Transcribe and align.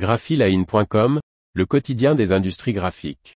graphiline.com, 0.00 1.20
le 1.52 1.66
quotidien 1.66 2.14
des 2.14 2.32
industries 2.32 2.72
graphiques. 2.72 3.36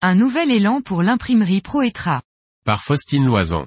Un 0.00 0.14
nouvel 0.14 0.52
élan 0.52 0.80
pour 0.80 1.02
l'imprimerie 1.02 1.60
Proetra. 1.60 2.22
Par 2.64 2.82
Faustine 2.84 3.26
Loison. 3.26 3.66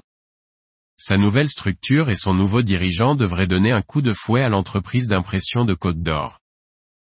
Sa 0.96 1.18
nouvelle 1.18 1.50
structure 1.50 2.08
et 2.08 2.16
son 2.16 2.32
nouveau 2.32 2.62
dirigeant 2.62 3.16
devraient 3.16 3.46
donner 3.46 3.70
un 3.70 3.82
coup 3.82 4.00
de 4.00 4.14
fouet 4.14 4.42
à 4.42 4.48
l'entreprise 4.48 5.08
d'impression 5.08 5.66
de 5.66 5.74
Côte 5.74 6.00
d'Or. 6.00 6.38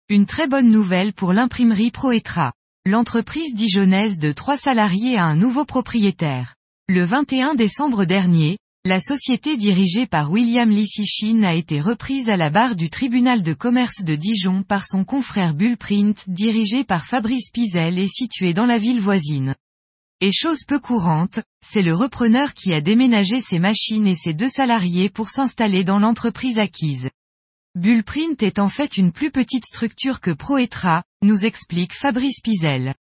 Une 0.09 0.25
très 0.25 0.49
bonne 0.49 0.69
nouvelle 0.69 1.13
pour 1.13 1.31
l'imprimerie 1.31 1.91
Proetra. 1.91 2.51
L'entreprise 2.87 3.55
dijonnaise 3.55 4.19
de 4.19 4.31
trois 4.31 4.57
salariés 4.57 5.17
a 5.17 5.25
un 5.25 5.35
nouveau 5.35 5.65
propriétaire. 5.65 6.53
Le 6.87 7.03
21 7.03 7.55
décembre 7.55 8.05
dernier, 8.05 8.59
la 8.85 8.99
société 8.99 9.57
dirigée 9.57 10.05
par 10.05 10.31
William 10.31 10.69
Lissichin 10.69 11.41
a 11.41 11.55
été 11.55 11.81
reprise 11.81 12.29
à 12.29 12.37
la 12.37 12.51
barre 12.51 12.75
du 12.75 12.91
tribunal 12.91 13.41
de 13.41 13.53
commerce 13.53 14.03
de 14.03 14.13
Dijon 14.15 14.61
par 14.61 14.85
son 14.85 15.03
confrère 15.03 15.55
Bullprint 15.55 16.25
dirigé 16.27 16.83
par 16.83 17.07
Fabrice 17.07 17.49
Pizel 17.49 17.97
et 17.97 18.07
situé 18.07 18.53
dans 18.53 18.67
la 18.67 18.77
ville 18.77 19.01
voisine. 19.01 19.55
Et 20.21 20.31
chose 20.31 20.63
peu 20.67 20.79
courante, 20.79 21.39
c'est 21.65 21.81
le 21.81 21.95
repreneur 21.95 22.53
qui 22.53 22.71
a 22.71 22.81
déménagé 22.81 23.41
ses 23.41 23.57
machines 23.57 24.05
et 24.05 24.13
ses 24.13 24.35
deux 24.35 24.49
salariés 24.49 25.09
pour 25.09 25.29
s'installer 25.29 25.83
dans 25.83 25.97
l'entreprise 25.97 26.59
acquise. 26.59 27.09
Bullprint 27.75 28.41
est 28.41 28.59
en 28.59 28.69
fait 28.69 28.95
une 28.95 29.11
plus 29.11 29.31
petite 29.31 29.65
structure 29.65 30.21
que 30.21 30.31
Proetra, 30.31 31.03
nous 31.21 31.43
explique 31.43 31.91
Fabrice 31.91 32.39
Pizel. 32.41 32.95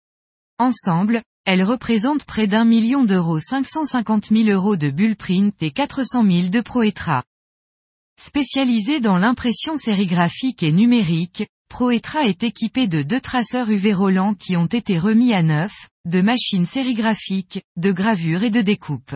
Ensemble, 0.58 1.22
elles 1.44 1.62
représentent 1.62 2.24
près 2.24 2.46
d'un 2.46 2.64
million 2.64 3.04
d'euros 3.04 3.38
550 3.38 4.30
000 4.30 4.48
euros 4.48 4.76
de 4.76 4.88
Bullprint 4.88 5.52
et 5.62 5.72
400 5.72 6.24
000 6.24 6.48
de 6.48 6.62
Proetra. 6.62 7.22
Spécialisé 8.18 8.98
dans 9.00 9.18
l'impression 9.18 9.76
sérigraphique 9.76 10.62
et 10.62 10.72
numérique, 10.72 11.46
Proetra 11.68 12.22
est 12.22 12.42
équipé 12.42 12.88
de 12.88 13.02
deux 13.02 13.20
traceurs 13.20 13.68
UV 13.68 13.92
Roland 13.92 14.32
qui 14.32 14.56
ont 14.56 14.66
été 14.66 14.98
remis 14.98 15.34
à 15.34 15.42
neuf, 15.42 15.90
de 16.06 16.22
machines 16.22 16.66
sérigraphiques, 16.66 17.62
de 17.76 17.92
gravure 17.92 18.42
et 18.42 18.50
de 18.50 18.62
découpe. 18.62 19.12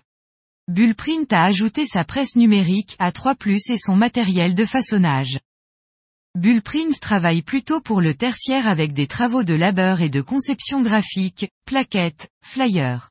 Bullprint 0.68 1.32
a 1.32 1.44
ajouté 1.44 1.86
sa 1.86 2.04
presse 2.04 2.36
numérique 2.36 2.96
A3+, 2.98 3.36
et 3.72 3.78
son 3.78 3.96
matériel 3.96 4.54
de 4.54 4.64
façonnage. 4.66 5.38
Bullprint 6.36 7.00
travaille 7.00 7.40
plutôt 7.40 7.80
pour 7.80 8.02
le 8.02 8.12
tertiaire 8.12 8.68
avec 8.68 8.92
des 8.92 9.06
travaux 9.06 9.42
de 9.42 9.54
labeur 9.54 10.02
et 10.02 10.10
de 10.10 10.20
conception 10.20 10.82
graphique, 10.82 11.48
plaquettes, 11.64 12.28
flyers. 12.42 13.08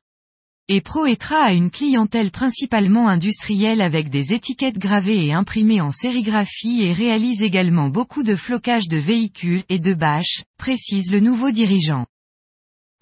Et 0.68 0.80
Proetra 0.80 1.38
a 1.38 1.52
une 1.52 1.72
clientèle 1.72 2.30
principalement 2.30 3.08
industrielle 3.08 3.80
avec 3.80 4.10
des 4.10 4.32
étiquettes 4.32 4.78
gravées 4.78 5.26
et 5.26 5.32
imprimées 5.32 5.80
en 5.80 5.90
sérigraphie 5.90 6.82
et 6.84 6.92
réalise 6.92 7.42
également 7.42 7.88
beaucoup 7.88 8.22
de 8.22 8.36
flocage 8.36 8.86
de 8.86 8.96
véhicules 8.96 9.64
et 9.68 9.80
de 9.80 9.94
bâches, 9.94 10.44
précise 10.56 11.10
le 11.10 11.18
nouveau 11.18 11.50
dirigeant. 11.50 12.06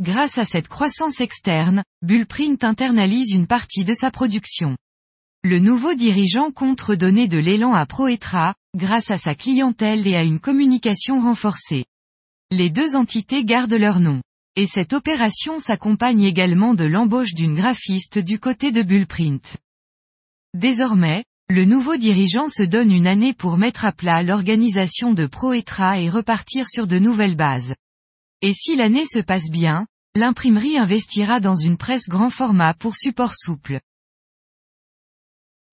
Grâce 0.00 0.38
à 0.38 0.46
cette 0.46 0.68
croissance 0.68 1.20
externe, 1.20 1.84
Bullprint 2.00 2.64
internalise 2.64 3.30
une 3.30 3.46
partie 3.46 3.84
de 3.84 3.92
sa 3.92 4.10
production. 4.10 4.74
Le 5.42 5.58
nouveau 5.58 5.92
dirigeant 5.92 6.50
compte 6.50 6.80
redonner 6.80 7.28
de 7.28 7.36
l'élan 7.36 7.74
à 7.74 7.84
Proetra, 7.84 8.54
grâce 8.74 9.10
à 9.10 9.18
sa 9.18 9.34
clientèle 9.34 10.06
et 10.06 10.16
à 10.16 10.22
une 10.22 10.40
communication 10.40 11.20
renforcée. 11.20 11.84
Les 12.50 12.70
deux 12.70 12.96
entités 12.96 13.44
gardent 13.44 13.72
leur 13.74 14.00
nom. 14.00 14.22
Et 14.56 14.66
cette 14.66 14.92
opération 14.92 15.58
s'accompagne 15.58 16.22
également 16.22 16.74
de 16.74 16.84
l'embauche 16.84 17.34
d'une 17.34 17.56
graphiste 17.56 18.18
du 18.18 18.38
côté 18.38 18.70
de 18.70 18.82
Bullprint. 18.82 19.56
Désormais, 20.54 21.24
le 21.50 21.64
nouveau 21.64 21.96
dirigeant 21.96 22.48
se 22.48 22.62
donne 22.62 22.92
une 22.92 23.08
année 23.08 23.34
pour 23.34 23.58
mettre 23.58 23.84
à 23.84 23.92
plat 23.92 24.22
l'organisation 24.22 25.12
de 25.12 25.26
Proetra 25.26 26.00
et 26.00 26.08
repartir 26.08 26.68
sur 26.68 26.86
de 26.86 26.98
nouvelles 26.98 27.36
bases. 27.36 27.74
Et 28.42 28.54
si 28.54 28.76
l'année 28.76 29.06
se 29.06 29.18
passe 29.18 29.50
bien, 29.50 29.86
l'imprimerie 30.14 30.78
investira 30.78 31.40
dans 31.40 31.56
une 31.56 31.76
presse 31.76 32.08
grand 32.08 32.30
format 32.30 32.74
pour 32.74 32.94
support 32.94 33.34
souple. 33.34 33.80